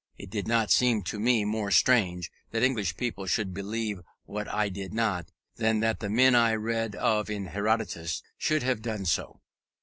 [0.17, 4.67] It did not seem to me more strange that English people should believe what I
[4.67, 9.41] did not, than that the men I read of in Herodotus should have done so.